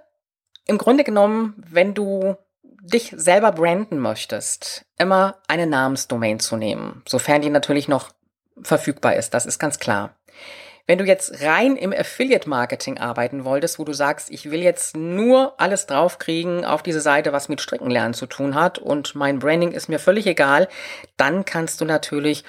im 0.65 0.77
Grunde 0.77 1.03
genommen, 1.03 1.55
wenn 1.69 1.93
du 1.93 2.36
dich 2.81 3.13
selber 3.15 3.51
branden 3.51 4.00
möchtest, 4.00 4.86
immer 4.97 5.38
eine 5.47 5.67
Namensdomain 5.67 6.39
zu 6.39 6.57
nehmen, 6.57 7.03
sofern 7.07 7.41
die 7.41 7.50
natürlich 7.50 7.88
noch 7.88 8.12
verfügbar 8.62 9.15
ist. 9.15 9.33
Das 9.33 9.45
ist 9.45 9.59
ganz 9.59 9.79
klar. 9.79 10.15
Wenn 10.88 10.98
du 10.98 11.03
jetzt 11.03 11.41
rein 11.44 11.75
im 11.75 11.91
Affiliate-Marketing 11.91 12.98
arbeiten 12.98 13.44
wolltest, 13.44 13.77
wo 13.77 13.84
du 13.84 13.91
sagst, 13.91 14.32
ich 14.32 14.50
will 14.50 14.63
jetzt 14.63 14.96
nur 14.96 15.60
alles 15.60 15.86
draufkriegen 15.86 16.63
auf 16.63 16.82
diese 16.82 17.01
Seite, 17.01 17.34
was 17.34 17.50
mit 17.50 17.60
Strickenlernen 17.60 18.13
zu 18.13 18.25
tun 18.25 18.56
hat 18.56 18.79
und 18.79 19.13
mein 19.13 19.39
Branding 19.39 19.74
ist 19.74 19.89
mir 19.89 20.00
völlig 20.00 20.25
egal, 20.27 20.70
dann 21.17 21.44
kannst 21.44 21.82
du 21.82 21.86
natürlich 21.86 22.46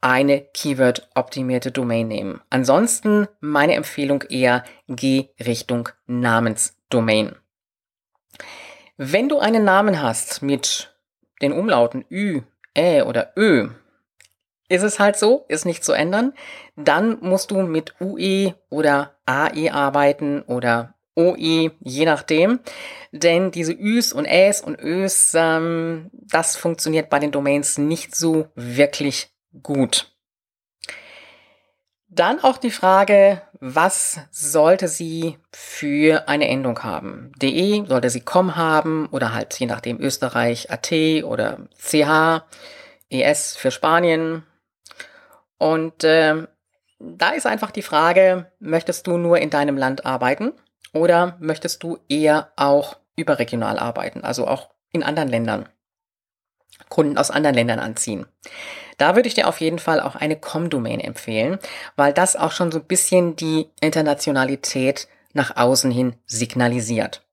eine 0.00 0.40
Keyword-optimierte 0.40 1.72
Domain 1.72 2.08
nehmen. 2.08 2.40
Ansonsten 2.48 3.28
meine 3.40 3.74
Empfehlung 3.74 4.22
eher, 4.30 4.64
geh 4.88 5.28
Richtung 5.44 5.90
Namensdomain. 6.06 7.36
Wenn 8.96 9.28
du 9.28 9.38
einen 9.38 9.64
Namen 9.64 10.00
hast 10.00 10.40
mit 10.40 10.94
den 11.42 11.52
Umlauten 11.52 12.06
Ü, 12.10 12.40
Ä 12.74 13.02
oder 13.02 13.32
Ö, 13.36 13.68
ist 14.68 14.82
es 14.82 14.98
halt 14.98 15.16
so, 15.16 15.44
ist 15.48 15.66
nicht 15.66 15.84
zu 15.84 15.92
ändern. 15.92 16.32
Dann 16.76 17.18
musst 17.20 17.50
du 17.50 17.62
mit 17.62 17.94
UE 18.00 18.54
oder 18.70 19.16
AE 19.26 19.70
arbeiten 19.72 20.42
oder 20.42 20.94
OE, 21.16 21.70
je 21.80 22.04
nachdem. 22.04 22.60
Denn 23.12 23.50
diese 23.50 23.72
Üs 23.72 24.12
und 24.12 24.24
Äs 24.24 24.60
und 24.60 24.80
Ös, 24.80 25.32
ähm, 25.34 26.10
das 26.12 26.56
funktioniert 26.56 27.10
bei 27.10 27.18
den 27.18 27.30
Domains 27.30 27.78
nicht 27.78 28.16
so 28.16 28.48
wirklich 28.54 29.30
gut. 29.62 30.10
Dann 32.08 32.38
auch 32.40 32.58
die 32.58 32.70
Frage, 32.70 33.42
was 33.58 34.20
sollte 34.30 34.86
sie 34.86 35.38
für 35.52 36.28
eine 36.28 36.48
Endung 36.48 36.82
haben? 36.84 37.32
DE, 37.40 37.84
sollte 37.86 38.08
sie 38.08 38.20
COM 38.20 38.54
haben 38.56 39.08
oder 39.10 39.34
halt 39.34 39.58
je 39.58 39.66
nachdem 39.66 40.00
Österreich 40.00 40.70
AT 40.70 40.92
oder 41.24 41.58
CH, 41.76 42.44
ES 43.10 43.56
für 43.56 43.72
Spanien, 43.72 44.44
und 45.64 46.04
äh, 46.04 46.46
da 46.98 47.30
ist 47.30 47.46
einfach 47.46 47.70
die 47.70 47.80
Frage, 47.80 48.52
möchtest 48.58 49.06
du 49.06 49.16
nur 49.16 49.38
in 49.38 49.48
deinem 49.48 49.78
Land 49.78 50.04
arbeiten 50.04 50.52
oder 50.92 51.38
möchtest 51.40 51.82
du 51.82 52.00
eher 52.06 52.52
auch 52.56 52.98
überregional 53.16 53.78
arbeiten, 53.78 54.24
also 54.24 54.46
auch 54.46 54.68
in 54.92 55.02
anderen 55.02 55.30
Ländern, 55.30 55.66
Kunden 56.90 57.16
aus 57.16 57.30
anderen 57.30 57.54
Ländern 57.54 57.78
anziehen. 57.78 58.26
Da 58.98 59.16
würde 59.16 59.26
ich 59.26 59.32
dir 59.32 59.48
auf 59.48 59.62
jeden 59.62 59.78
Fall 59.78 60.00
auch 60.00 60.16
eine 60.16 60.36
Com-Domain 60.36 61.00
empfehlen, 61.00 61.58
weil 61.96 62.12
das 62.12 62.36
auch 62.36 62.52
schon 62.52 62.70
so 62.70 62.80
ein 62.80 62.84
bisschen 62.84 63.34
die 63.34 63.70
Internationalität 63.80 65.08
nach 65.32 65.56
außen 65.56 65.90
hin 65.90 66.14
signalisiert. 66.26 67.24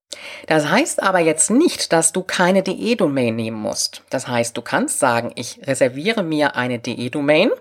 Das 0.47 0.69
heißt 0.69 1.03
aber 1.03 1.19
jetzt 1.19 1.51
nicht, 1.51 1.91
dass 1.91 2.13
du 2.13 2.23
keine 2.23 2.63
DE-Domain 2.63 3.35
nehmen 3.35 3.57
musst. 3.57 4.03
Das 4.09 4.29
heißt, 4.29 4.55
du 4.55 4.61
kannst 4.61 5.00
sagen, 5.00 5.33
ich 5.35 5.59
reserviere 5.67 6.23
mir 6.23 6.55
eine 6.55 6.79
DE-Domain 6.79 7.51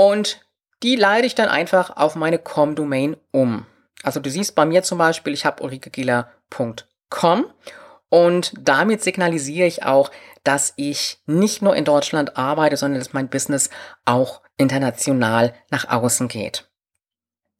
und 0.00 0.40
die 0.82 0.96
leite 0.96 1.26
ich 1.26 1.34
dann 1.34 1.50
einfach 1.50 1.94
auf 1.98 2.16
meine 2.16 2.38
Com-Domain 2.38 3.18
um. 3.32 3.66
Also 4.02 4.18
du 4.18 4.30
siehst 4.30 4.54
bei 4.54 4.64
mir 4.64 4.82
zum 4.82 4.96
Beispiel, 4.96 5.34
ich 5.34 5.44
habe 5.44 5.62
ulrikegieler.com 5.62 7.44
und 8.08 8.52
damit 8.58 9.02
signalisiere 9.02 9.66
ich 9.66 9.82
auch, 9.82 10.10
dass 10.42 10.72
ich 10.76 11.18
nicht 11.26 11.60
nur 11.60 11.76
in 11.76 11.84
Deutschland 11.84 12.38
arbeite, 12.38 12.78
sondern 12.78 12.98
dass 12.98 13.12
mein 13.12 13.28
Business 13.28 13.68
auch 14.06 14.40
international 14.56 15.52
nach 15.70 15.90
außen 15.90 16.28
geht. 16.28 16.70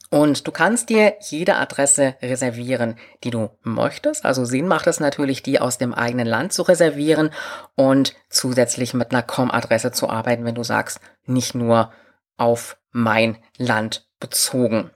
Und 0.09 0.47
du 0.47 0.51
kannst 0.51 0.89
dir 0.89 1.17
jede 1.21 1.57
Adresse 1.57 2.15
reservieren, 2.23 2.97
die 3.23 3.31
du 3.31 3.51
möchtest. 3.63 4.25
Also 4.25 4.47
Sinn 4.47 4.67
macht 4.67 4.87
es 4.87 4.99
natürlich, 4.99 5.43
die 5.43 5.61
aus 5.61 5.77
dem 5.77 5.93
eigenen 5.93 6.27
Land 6.27 6.55
zu 6.55 6.63
reservieren 6.63 7.33
und 7.75 8.15
zusätzlich 8.31 8.95
mit 8.95 9.11
einer 9.11 9.23
Com-Adresse 9.23 9.93
zu 9.93 10.09
arbeiten, 10.09 10.47
wenn 10.47 10.55
du 10.55 10.63
sagst, 10.63 11.01
nicht 11.27 11.55
nur 11.55 11.93
auf 12.41 12.79
mein 12.91 13.39
Land 13.59 14.09
bezogen. 14.19 14.91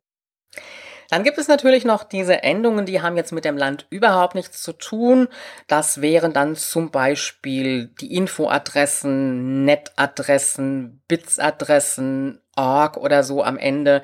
Dann 1.10 1.22
gibt 1.22 1.38
es 1.38 1.46
natürlich 1.46 1.84
noch 1.84 2.02
diese 2.02 2.42
Endungen, 2.42 2.86
die 2.86 3.02
haben 3.02 3.16
jetzt 3.16 3.32
mit 3.32 3.44
dem 3.44 3.56
Land 3.56 3.86
überhaupt 3.90 4.34
nichts 4.34 4.62
zu 4.62 4.72
tun. 4.72 5.28
Das 5.68 6.00
wären 6.00 6.32
dann 6.32 6.56
zum 6.56 6.90
Beispiel 6.90 7.88
die 8.00 8.14
Infoadressen, 8.14 9.64
Netadressen, 9.64 11.02
Bitsadressen, 11.06 12.40
org 12.56 12.96
oder 12.96 13.22
so 13.22 13.44
am 13.44 13.58
Ende. 13.58 14.02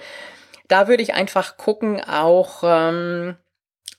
Da 0.68 0.86
würde 0.86 1.02
ich 1.02 1.14
einfach 1.14 1.56
gucken, 1.56 2.00
auch 2.04 2.62
ähm, 2.62 3.36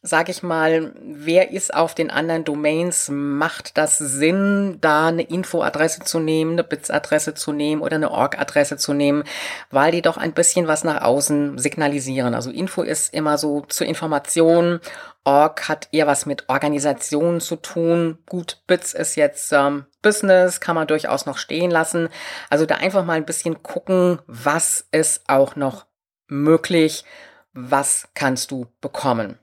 sag 0.03 0.29
ich 0.29 0.41
mal, 0.41 0.93
wer 0.99 1.51
ist 1.51 1.73
auf 1.73 1.93
den 1.93 2.09
anderen 2.09 2.43
Domains? 2.43 3.09
Macht 3.11 3.77
das 3.77 3.99
Sinn, 3.99 4.79
da 4.81 5.07
eine 5.07 5.21
Infoadresse 5.21 6.01
zu 6.01 6.19
nehmen, 6.19 6.53
eine 6.53 6.63
Bits-Adresse 6.63 7.35
zu 7.35 7.51
nehmen 7.51 7.81
oder 7.83 7.97
eine 7.97 8.09
Org-Adresse 8.09 8.77
zu 8.77 8.93
nehmen, 8.93 9.23
weil 9.69 9.91
die 9.91 10.01
doch 10.01 10.17
ein 10.17 10.33
bisschen 10.33 10.67
was 10.67 10.83
nach 10.83 11.03
außen 11.03 11.59
signalisieren. 11.59 12.33
Also 12.33 12.49
Info 12.49 12.81
ist 12.81 13.13
immer 13.13 13.37
so 13.37 13.61
zur 13.61 13.85
Information. 13.85 14.79
Org 15.23 15.69
hat 15.69 15.87
eher 15.91 16.07
was 16.07 16.25
mit 16.25 16.49
Organisation 16.49 17.39
zu 17.39 17.55
tun. 17.57 18.17
Gut, 18.27 18.63
Bits 18.65 18.93
ist 18.93 19.15
jetzt 19.15 19.53
ähm, 19.53 19.85
Business, 20.01 20.59
kann 20.59 20.73
man 20.73 20.87
durchaus 20.87 21.27
noch 21.27 21.37
stehen 21.37 21.69
lassen. 21.69 22.09
Also 22.49 22.65
da 22.65 22.75
einfach 22.75 23.05
mal 23.05 23.17
ein 23.17 23.25
bisschen 23.25 23.61
gucken, 23.61 24.17
was 24.25 24.87
ist 24.91 25.21
auch 25.27 25.55
noch 25.55 25.85
möglich, 26.27 27.05
was 27.53 28.07
kannst 28.15 28.49
du 28.49 28.65
bekommen. 28.81 29.37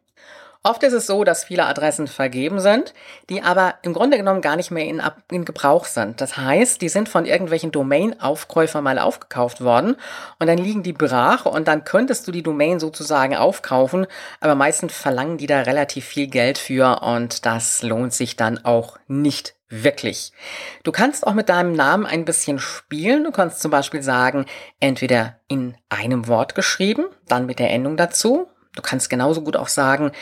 Oft 0.65 0.83
ist 0.83 0.93
es 0.93 1.07
so, 1.07 1.23
dass 1.23 1.45
viele 1.45 1.67
Adressen 1.67 2.09
vergeben 2.09 2.59
sind, 2.59 2.93
die 3.31 3.43
aber 3.43 3.75
im 3.83 3.95
Grunde 3.95 4.17
genommen 4.17 4.41
gar 4.41 4.57
nicht 4.57 4.71
mehr 4.71 4.87
in, 4.87 5.01
in 5.31 5.45
Gebrauch 5.45 5.85
sind. 5.85 6.21
Das 6.21 6.37
heißt, 6.37 6.83
die 6.83 6.89
sind 6.89 7.09
von 7.09 7.27
irgendwelchen 7.27 7.71
Domain-Aufkäufern 7.71 8.83
mal 8.83 8.99
aufgekauft 8.99 9.61
worden 9.63 9.97
und 10.41 10.47
dann 10.49 10.59
liegen 10.59 10.83
die 10.83 10.93
brach 10.93 11.47
und 11.47 11.69
dann 11.69 11.85
könntest 11.85 12.27
du 12.27 12.33
die 12.33 12.43
Domain 12.43 12.81
sozusagen 12.81 13.37
aufkaufen, 13.37 14.07
aber 14.41 14.57
meistens 14.57 14.97
verlangen 14.97 15.39
die 15.39 15.47
da 15.47 15.61
relativ 15.63 16.05
viel 16.05 16.27
Geld 16.27 16.59
für 16.59 17.03
und 17.03 17.47
das 17.47 17.83
lohnt 17.83 18.13
sich 18.13 18.35
dann 18.37 18.65
auch 18.65 18.99
nicht 19.07 19.55
wirklich. 19.69 20.33
Du 20.83 20.93
kannst 20.93 21.27
auch 21.27 21.35
mit 21.35 21.49
deinem 21.49 21.73
Namen 21.73 22.07
ein 22.07 22.25
bisschen 22.25 22.59
spielen. 22.59 23.25
Du 23.25 23.31
kannst 23.31 23.61
zum 23.61 23.71
Beispiel 23.71 24.03
sagen, 24.03 24.47
entweder 24.81 25.37
in 25.47 25.77
einem 25.89 26.27
Wort 26.27 26.55
geschrieben, 26.55 27.07
dann 27.27 27.47
mit 27.47 27.59
der 27.59 27.71
Endung 27.71 27.97
dazu 27.97 28.49
Du 28.79 28.83
kannst 28.83 29.11
genauso 29.11 29.43
gut 29.43 29.57
auch 29.57 29.67
sagen, 29.67 30.13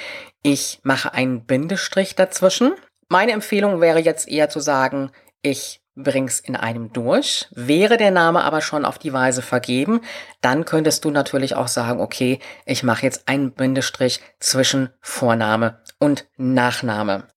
ich 0.43 0.81
mache 0.83 1.13
einen 1.13 1.45
Bindestrich 1.45 2.15
dazwischen. 2.15 2.73
Meine 3.11 3.33
Empfehlung 3.33 3.83
wäre 3.83 3.99
jetzt 3.99 4.27
eher 4.29 4.49
zu 4.49 4.61
sagen, 4.61 5.11
ich 5.43 5.83
bring's 5.95 6.41
in 6.41 6.57
einem 6.57 6.91
durch. 6.91 7.49
Wäre 7.51 7.99
der 7.99 8.11
Name 8.11 8.43
aber 8.45 8.63
schon 8.63 8.87
auf 8.87 8.97
die 8.97 9.13
Weise 9.13 9.43
vergeben, 9.43 10.01
dann 10.41 10.65
könntest 10.65 11.05
du 11.05 11.11
natürlich 11.11 11.55
auch 11.55 11.69
sagen, 11.69 12.01
okay, 12.01 12.39
ich 12.65 12.83
mache 12.83 13.03
jetzt 13.03 13.29
einen 13.29 13.53
Bindestrich 13.53 14.23
zwischen 14.41 14.89
Vorname 15.03 15.83
und 15.99 16.27
Nachname. 16.39 17.29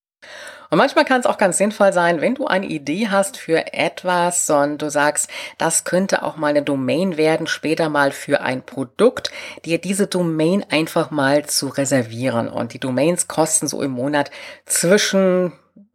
Und 0.69 0.77
manchmal 0.77 1.05
kann 1.05 1.19
es 1.19 1.25
auch 1.25 1.37
ganz 1.37 1.57
sinnvoll 1.57 1.93
sein, 1.93 2.21
wenn 2.21 2.35
du 2.35 2.45
eine 2.45 2.67
Idee 2.67 3.07
hast 3.09 3.37
für 3.37 3.73
etwas 3.73 4.49
und 4.49 4.79
du 4.79 4.89
sagst, 4.89 5.29
das 5.57 5.83
könnte 5.83 6.21
auch 6.21 6.37
mal 6.37 6.49
eine 6.49 6.61
Domain 6.61 7.17
werden, 7.17 7.47
später 7.47 7.89
mal 7.89 8.11
für 8.11 8.41
ein 8.41 8.63
Produkt, 8.63 9.31
dir 9.65 9.79
diese 9.79 10.05
Domain 10.05 10.63
einfach 10.69 11.09
mal 11.09 11.45
zu 11.45 11.69
reservieren. 11.69 12.47
Und 12.47 12.73
die 12.73 12.79
Domains 12.79 13.27
kosten 13.27 13.67
so 13.67 13.81
im 13.81 13.91
Monat 13.91 14.29
zwischen 14.65 15.53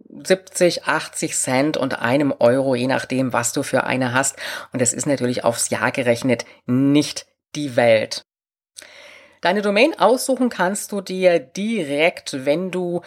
70, 0.08 0.84
80 0.84 1.36
Cent 1.36 1.76
und 1.76 2.00
einem 2.00 2.34
Euro, 2.38 2.74
je 2.74 2.86
nachdem, 2.88 3.32
was 3.32 3.52
du 3.52 3.62
für 3.62 3.84
eine 3.84 4.12
hast. 4.12 4.36
Und 4.72 4.82
das 4.82 4.92
ist 4.92 5.06
natürlich 5.06 5.44
aufs 5.44 5.70
Jahr 5.70 5.92
gerechnet 5.92 6.44
nicht 6.66 7.26
die 7.54 7.76
Welt. 7.76 8.24
Deine 9.40 9.62
Domain 9.62 9.98
aussuchen 9.98 10.48
kannst 10.48 10.90
du 10.90 11.00
dir 11.00 11.38
direkt, 11.38 12.46
wenn 12.46 12.70
du 12.70 13.02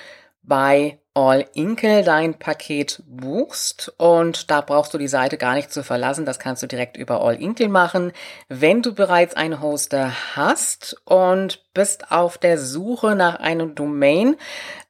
bei 0.47 0.99
All 1.13 1.45
Inkle 1.53 2.03
dein 2.03 2.37
Paket 2.37 3.01
buchst 3.07 3.93
und 3.97 4.51
da 4.51 4.61
brauchst 4.61 4.93
du 4.93 4.97
die 4.97 5.07
Seite 5.07 5.37
gar 5.37 5.55
nicht 5.55 5.71
zu 5.71 5.83
verlassen. 5.83 6.25
Das 6.25 6.37
kannst 6.37 6.61
du 6.61 6.67
direkt 6.67 6.95
über 6.95 7.21
All 7.21 7.41
Inkle 7.41 7.69
machen. 7.69 8.11
Wenn 8.49 8.81
du 8.81 8.93
bereits 8.93 9.35
einen 9.35 9.61
Hoster 9.61 10.11
hast 10.35 11.01
und 11.05 11.63
bist 11.73 12.11
auf 12.11 12.37
der 12.37 12.59
Suche 12.59 13.15
nach 13.15 13.39
einem 13.39 13.75
Domain, 13.75 14.35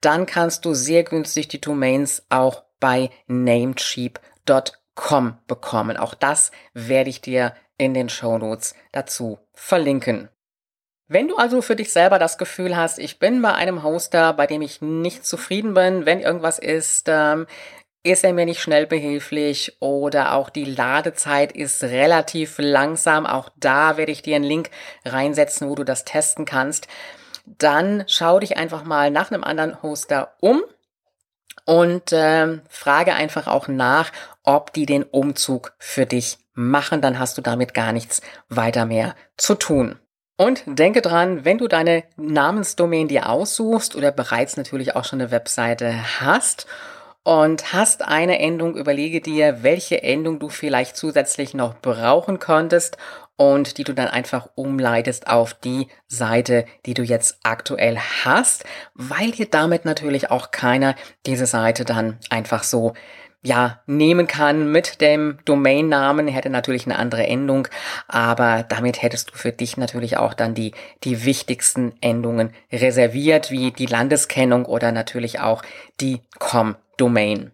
dann 0.01 0.25
kannst 0.25 0.65
du 0.65 0.73
sehr 0.73 1.03
günstig 1.03 1.47
die 1.47 1.61
Domains 1.61 2.23
auch 2.29 2.63
bei 2.79 3.09
Namecheap.com 3.27 5.37
bekommen. 5.47 5.97
Auch 5.97 6.13
das 6.13 6.51
werde 6.73 7.09
ich 7.09 7.21
dir 7.21 7.53
in 7.77 7.93
den 7.93 8.09
Show 8.09 8.37
Notes 8.37 8.75
dazu 8.91 9.39
verlinken. 9.53 10.29
Wenn 11.09 11.29
du 11.29 11.37
also 11.37 11.61
für 11.61 11.77
dich 11.77 11.93
selber 11.93 12.19
das 12.19 12.37
Gefühl 12.37 12.75
hast, 12.75 12.99
ich 12.99 13.17
bin 13.17 13.41
bei 13.41 13.53
einem 13.53 13.81
Hoster, 13.81 14.33
bei 14.33 14.45
dem 14.45 14.61
ich 14.61 14.81
nicht 14.81 15.25
zufrieden 15.25 15.73
bin, 15.73 16.05
wenn 16.05 16.19
irgendwas 16.19 16.59
ist, 16.59 17.07
ähm, 17.07 17.47
ist 18.03 18.25
er 18.25 18.33
mir 18.33 18.45
nicht 18.45 18.61
schnell 18.61 18.87
behilflich 18.87 19.77
oder 19.79 20.33
auch 20.33 20.49
die 20.49 20.65
Ladezeit 20.65 21.53
ist 21.53 21.83
relativ 21.83 22.55
langsam, 22.57 23.25
auch 23.25 23.49
da 23.55 23.95
werde 23.97 24.11
ich 24.11 24.21
dir 24.21 24.35
einen 24.35 24.45
Link 24.45 24.69
reinsetzen, 25.05 25.69
wo 25.69 25.75
du 25.75 25.85
das 25.85 26.03
testen 26.03 26.45
kannst, 26.45 26.87
dann 27.45 28.03
schau 28.07 28.39
dich 28.39 28.57
einfach 28.57 28.83
mal 28.83 29.09
nach 29.09 29.31
einem 29.31 29.43
anderen 29.43 29.81
Hoster 29.81 30.33
um 30.41 30.61
und 31.65 32.11
äh, 32.11 32.59
frage 32.69 33.13
einfach 33.13 33.47
auch 33.47 33.69
nach, 33.69 34.11
ob 34.43 34.73
die 34.73 34.85
den 34.85 35.03
Umzug 35.03 35.73
für 35.79 36.05
dich 36.05 36.37
machen, 36.53 37.01
dann 37.01 37.17
hast 37.17 37.37
du 37.37 37.41
damit 37.41 37.73
gar 37.73 37.93
nichts 37.93 38.21
weiter 38.49 38.85
mehr 38.85 39.15
zu 39.37 39.55
tun. 39.55 39.99
Und 40.37 40.63
denke 40.67 41.01
dran, 41.01 41.45
wenn 41.45 41.57
du 41.57 41.67
deine 41.67 42.03
Namensdomain 42.15 43.07
dir 43.07 43.27
aussuchst 43.27 43.95
oder 43.95 44.11
bereits 44.11 44.55
natürlich 44.55 44.95
auch 44.95 45.03
schon 45.03 45.19
eine 45.19 45.31
Webseite 45.31 46.21
hast 46.21 46.67
und 47.23 47.73
hast 47.73 48.03
eine 48.03 48.37
Endung, 48.39 48.77
überlege 48.77 49.19
dir, 49.19 49.63
welche 49.63 50.03
Endung 50.03 50.37
du 50.37 50.49
vielleicht 50.49 50.95
zusätzlich 50.95 51.55
noch 51.55 51.81
brauchen 51.81 52.37
könntest 52.37 52.97
und 53.35 53.79
die 53.79 53.83
du 53.83 53.93
dann 53.93 54.07
einfach 54.09 54.47
umleitest 54.53 55.27
auf 55.27 55.55
die 55.55 55.87
Seite, 56.07 56.65
die 56.85 56.93
du 56.93 57.01
jetzt 57.01 57.39
aktuell 57.41 57.97
hast, 57.97 58.63
weil 58.93 59.31
dir 59.31 59.47
damit 59.47 59.85
natürlich 59.85 60.29
auch 60.29 60.51
keiner 60.51 60.95
diese 61.25 61.47
Seite 61.47 61.83
dann 61.83 62.19
einfach 62.29 62.61
so 62.61 62.93
ja, 63.43 63.81
nehmen 63.85 64.27
kann 64.27 64.71
mit 64.71 64.99
dem 64.99 65.37
Domainnamen, 65.45 66.27
hätte 66.27 66.49
natürlich 66.49 66.85
eine 66.85 66.97
andere 66.97 67.27
Endung, 67.27 67.67
aber 68.07 68.65
damit 68.67 69.01
hättest 69.01 69.31
du 69.31 69.37
für 69.37 69.51
dich 69.51 69.77
natürlich 69.77 70.17
auch 70.17 70.33
dann 70.33 70.53
die, 70.53 70.73
die 71.03 71.23
wichtigsten 71.23 71.93
Endungen 72.01 72.53
reserviert, 72.71 73.51
wie 73.51 73.71
die 73.71 73.85
Landeskennung 73.85 74.65
oder 74.65 74.91
natürlich 74.91 75.39
auch 75.39 75.63
die 76.01 76.21
Com-Domain. 76.39 77.51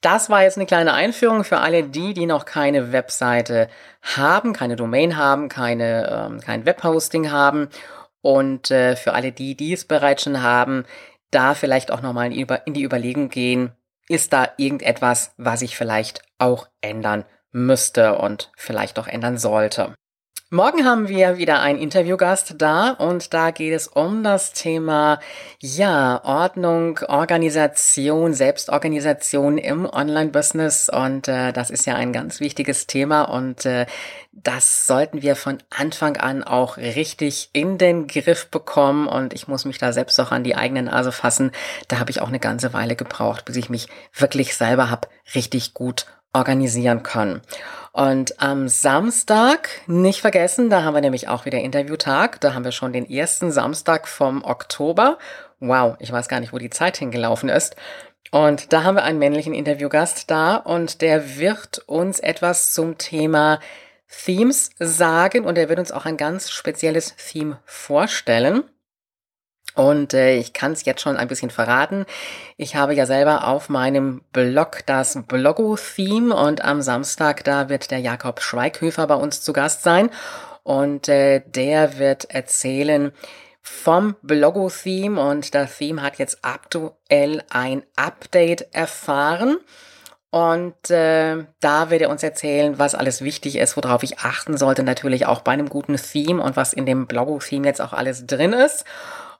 Das 0.00 0.30
war 0.30 0.42
jetzt 0.42 0.56
eine 0.56 0.66
kleine 0.66 0.92
Einführung 0.92 1.42
für 1.42 1.58
alle 1.58 1.82
die, 1.82 2.14
die 2.14 2.26
noch 2.26 2.44
keine 2.44 2.92
Webseite 2.92 3.68
haben, 4.02 4.52
keine 4.52 4.76
Domain 4.76 5.16
haben, 5.16 5.48
keine, 5.48 6.28
ähm, 6.30 6.40
kein 6.40 6.66
Webhosting 6.66 7.32
haben 7.32 7.68
und 8.20 8.70
äh, 8.70 8.94
für 8.94 9.14
alle 9.14 9.32
die, 9.32 9.56
die 9.56 9.72
es 9.72 9.84
bereits 9.84 10.22
schon 10.22 10.42
haben, 10.42 10.84
da 11.32 11.54
vielleicht 11.54 11.90
auch 11.90 12.00
nochmal 12.00 12.32
in 12.32 12.74
die 12.74 12.84
Überlegung 12.84 13.28
gehen, 13.28 13.72
ist 14.08 14.32
da 14.32 14.48
irgendetwas, 14.56 15.32
was 15.36 15.62
ich 15.62 15.76
vielleicht 15.76 16.22
auch 16.38 16.68
ändern 16.80 17.24
müsste 17.50 18.18
und 18.18 18.50
vielleicht 18.56 18.98
auch 18.98 19.06
ändern 19.06 19.38
sollte. 19.38 19.94
Morgen 20.50 20.86
haben 20.86 21.08
wir 21.08 21.36
wieder 21.36 21.60
einen 21.60 21.78
Interviewgast 21.78 22.54
da 22.56 22.92
und 22.92 23.34
da 23.34 23.50
geht 23.50 23.74
es 23.74 23.86
um 23.86 24.22
das 24.22 24.54
Thema, 24.54 25.20
ja, 25.60 26.24
Ordnung, 26.24 27.00
Organisation, 27.06 28.32
Selbstorganisation 28.32 29.58
im 29.58 29.84
Online-Business 29.84 30.88
und 30.88 31.28
äh, 31.28 31.52
das 31.52 31.68
ist 31.68 31.84
ja 31.84 31.96
ein 31.96 32.14
ganz 32.14 32.40
wichtiges 32.40 32.86
Thema 32.86 33.24
und 33.24 33.66
äh, 33.66 33.84
das 34.32 34.86
sollten 34.86 35.20
wir 35.20 35.36
von 35.36 35.58
Anfang 35.68 36.16
an 36.16 36.42
auch 36.42 36.78
richtig 36.78 37.50
in 37.52 37.76
den 37.76 38.06
Griff 38.06 38.46
bekommen 38.46 39.06
und 39.06 39.34
ich 39.34 39.48
muss 39.48 39.66
mich 39.66 39.76
da 39.76 39.92
selbst 39.92 40.18
auch 40.18 40.32
an 40.32 40.44
die 40.44 40.56
eigene 40.56 40.84
Nase 40.84 41.12
fassen. 41.12 41.52
Da 41.88 41.98
habe 41.98 42.10
ich 42.10 42.22
auch 42.22 42.28
eine 42.28 42.40
ganze 42.40 42.72
Weile 42.72 42.96
gebraucht, 42.96 43.44
bis 43.44 43.56
ich 43.56 43.68
mich 43.68 43.88
wirklich 44.14 44.56
selber 44.56 44.88
habe 44.88 45.08
richtig 45.34 45.74
gut 45.74 46.06
organisieren 46.32 47.02
können. 47.02 47.42
Und 47.92 48.40
am 48.40 48.68
Samstag, 48.68 49.70
nicht 49.86 50.20
vergessen, 50.20 50.70
da 50.70 50.84
haben 50.84 50.94
wir 50.94 51.00
nämlich 51.00 51.28
auch 51.28 51.46
wieder 51.46 51.58
Interviewtag. 51.58 52.40
Da 52.40 52.54
haben 52.54 52.64
wir 52.64 52.72
schon 52.72 52.92
den 52.92 53.10
ersten 53.10 53.50
Samstag 53.50 54.06
vom 54.06 54.44
Oktober. 54.44 55.18
Wow, 55.58 55.96
ich 55.98 56.12
weiß 56.12 56.28
gar 56.28 56.40
nicht, 56.40 56.52
wo 56.52 56.58
die 56.58 56.70
Zeit 56.70 56.96
hingelaufen 56.96 57.48
ist. 57.48 57.74
Und 58.30 58.72
da 58.72 58.84
haben 58.84 58.96
wir 58.96 59.04
einen 59.04 59.18
männlichen 59.18 59.54
Interviewgast 59.54 60.30
da 60.30 60.56
und 60.56 61.00
der 61.00 61.38
wird 61.38 61.78
uns 61.86 62.20
etwas 62.20 62.74
zum 62.74 62.98
Thema 62.98 63.58
Themes 64.24 64.70
sagen 64.78 65.44
und 65.44 65.56
er 65.58 65.68
wird 65.68 65.78
uns 65.78 65.92
auch 65.92 66.04
ein 66.04 66.16
ganz 66.16 66.50
spezielles 66.50 67.16
Theme 67.16 67.58
vorstellen. 67.64 68.64
Und 69.78 70.12
äh, 70.12 70.34
ich 70.34 70.52
kann 70.54 70.72
es 70.72 70.84
jetzt 70.84 71.02
schon 71.02 71.16
ein 71.16 71.28
bisschen 71.28 71.50
verraten. 71.50 72.04
Ich 72.56 72.74
habe 72.74 72.94
ja 72.94 73.06
selber 73.06 73.46
auf 73.46 73.68
meinem 73.68 74.22
Blog 74.32 74.80
das 74.86 75.16
Blogo-Theme 75.28 76.34
und 76.34 76.64
am 76.64 76.82
Samstag, 76.82 77.44
da 77.44 77.68
wird 77.68 77.92
der 77.92 78.00
Jakob 78.00 78.42
Schweighöfer 78.42 79.06
bei 79.06 79.14
uns 79.14 79.40
zu 79.40 79.52
Gast 79.52 79.84
sein. 79.84 80.10
Und 80.64 81.08
äh, 81.08 81.42
der 81.46 82.00
wird 82.00 82.24
erzählen 82.24 83.12
vom 83.62 84.16
Blogo-Theme 84.22 85.20
und 85.20 85.54
das 85.54 85.78
Theme 85.78 86.02
hat 86.02 86.18
jetzt 86.18 86.38
aktuell 86.42 87.44
ein 87.48 87.84
Update 87.94 88.74
erfahren. 88.74 89.58
Und 90.30 90.90
äh, 90.90 91.44
da 91.60 91.90
wird 91.90 92.02
er 92.02 92.10
uns 92.10 92.24
erzählen, 92.24 92.80
was 92.80 92.96
alles 92.96 93.22
wichtig 93.22 93.54
ist, 93.54 93.76
worauf 93.76 94.02
ich 94.02 94.18
achten 94.18 94.56
sollte, 94.56 94.82
natürlich 94.82 95.26
auch 95.26 95.42
bei 95.42 95.52
einem 95.52 95.68
guten 95.68 95.94
Theme 95.94 96.42
und 96.42 96.56
was 96.56 96.72
in 96.72 96.84
dem 96.84 97.06
Blogo-Theme 97.06 97.68
jetzt 97.68 97.80
auch 97.80 97.92
alles 97.92 98.26
drin 98.26 98.52
ist. 98.52 98.84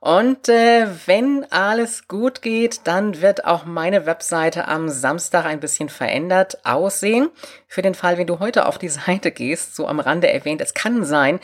Und 0.01 0.49
äh, 0.49 0.87
wenn 1.07 1.45
alles 1.51 2.07
gut 2.07 2.41
geht, 2.41 2.87
dann 2.87 3.21
wird 3.21 3.45
auch 3.45 3.65
meine 3.65 4.07
Webseite 4.07 4.69
am 4.69 4.89
Samstag 4.89 5.45
ein 5.45 5.59
bisschen 5.59 5.89
verändert 5.89 6.65
aussehen. 6.65 7.31
Für 7.67 7.83
den 7.83 7.95
Fall, 7.95 8.17
wenn 8.17 8.29
du 8.29 8.39
heute 8.39 8.67
auf 8.67 8.79
die 8.79 8.89
Seite 8.89 9.33
gehst, 9.33 9.75
so 9.75 9.89
am 9.89 9.99
Rande 9.99 10.33
erwähnt, 10.33 10.61
es 10.61 10.75
kann 10.75 11.05
sein, 11.05 11.41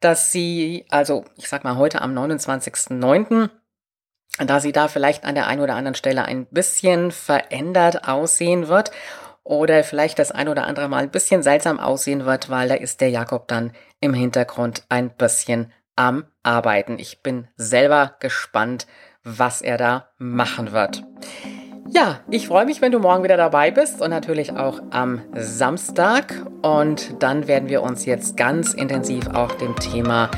dass 0.00 0.30
sie, 0.30 0.86
also 0.88 1.24
ich 1.36 1.48
sag 1.48 1.64
mal 1.64 1.76
heute 1.76 2.00
am 2.00 2.16
29.09., 2.16 3.50
da 4.38 4.60
sie 4.60 4.72
da 4.72 4.86
vielleicht 4.88 5.24
an 5.24 5.34
der 5.34 5.46
einen 5.46 5.62
oder 5.62 5.74
anderen 5.74 5.94
Stelle 5.94 6.26
ein 6.26 6.46
bisschen 6.46 7.10
verändert 7.10 8.06
aussehen 8.06 8.68
wird 8.68 8.90
oder 9.44 9.82
vielleicht 9.82 10.18
das 10.18 10.30
ein 10.30 10.48
oder 10.48 10.66
andere 10.66 10.88
Mal 10.88 11.04
ein 11.04 11.10
bisschen 11.10 11.42
seltsam 11.42 11.80
aussehen 11.80 12.26
wird, 12.26 12.50
weil 12.50 12.68
da 12.68 12.74
ist 12.74 13.00
der 13.00 13.08
Jakob 13.08 13.48
dann 13.48 13.72
im 14.00 14.12
Hintergrund 14.12 14.84
ein 14.90 15.10
bisschen 15.10 15.72
am 15.96 16.24
Arbeiten. 16.42 16.98
Ich 16.98 17.22
bin 17.22 17.48
selber 17.56 18.14
gespannt, 18.20 18.86
was 19.24 19.60
er 19.60 19.76
da 19.76 20.08
machen 20.18 20.72
wird. 20.72 21.02
Ja, 21.88 22.20
ich 22.30 22.48
freue 22.48 22.66
mich, 22.66 22.80
wenn 22.80 22.92
du 22.92 22.98
morgen 22.98 23.22
wieder 23.22 23.36
dabei 23.36 23.70
bist 23.70 24.02
und 24.02 24.10
natürlich 24.10 24.52
auch 24.52 24.80
am 24.90 25.22
Samstag. 25.34 26.34
Und 26.62 27.22
dann 27.22 27.46
werden 27.46 27.68
wir 27.68 27.82
uns 27.82 28.04
jetzt 28.06 28.36
ganz 28.36 28.74
intensiv 28.74 29.28
auch 29.28 29.52
dem 29.52 29.76
Thema 29.76 30.30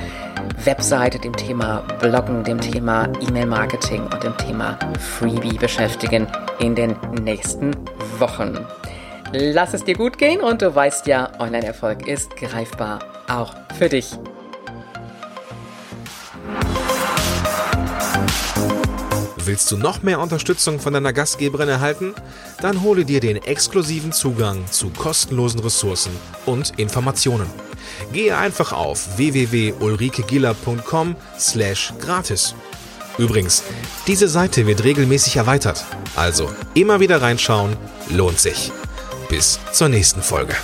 Webseite, 0.64 1.18
dem 1.18 1.34
Thema 1.34 1.80
Bloggen, 2.00 2.44
dem 2.44 2.60
Thema 2.60 3.08
E-Mail-Marketing 3.20 4.02
und 4.02 4.22
dem 4.22 4.36
Thema 4.36 4.78
Freebie 4.98 5.56
beschäftigen 5.56 6.26
in 6.58 6.74
den 6.74 6.96
nächsten 7.22 7.74
Wochen. 8.18 8.58
Lass 9.32 9.74
es 9.74 9.84
dir 9.84 9.94
gut 9.94 10.18
gehen 10.18 10.40
und 10.40 10.62
du 10.62 10.74
weißt 10.74 11.06
ja, 11.06 11.30
Online-Erfolg 11.38 12.06
ist 12.06 12.36
greifbar 12.36 13.00
auch 13.28 13.54
für 13.78 13.88
dich. 13.88 14.18
Willst 19.48 19.72
du 19.72 19.78
noch 19.78 20.02
mehr 20.02 20.20
Unterstützung 20.20 20.78
von 20.78 20.92
deiner 20.92 21.14
Gastgeberin 21.14 21.70
erhalten? 21.70 22.14
Dann 22.60 22.82
hole 22.82 23.06
dir 23.06 23.20
den 23.20 23.38
exklusiven 23.38 24.12
Zugang 24.12 24.70
zu 24.70 24.90
kostenlosen 24.90 25.60
Ressourcen 25.60 26.12
und 26.44 26.78
Informationen. 26.78 27.48
Gehe 28.12 28.36
einfach 28.36 28.72
auf 28.72 29.16
www.ulrikegiller.com 29.16 31.16
slash 31.38 31.94
gratis. 31.98 32.54
Übrigens, 33.16 33.62
diese 34.06 34.28
Seite 34.28 34.66
wird 34.66 34.84
regelmäßig 34.84 35.36
erweitert, 35.36 35.82
also 36.14 36.50
immer 36.74 37.00
wieder 37.00 37.22
reinschauen, 37.22 37.74
lohnt 38.10 38.38
sich. 38.38 38.70
Bis 39.30 39.58
zur 39.72 39.88
nächsten 39.88 40.20
Folge. 40.20 40.56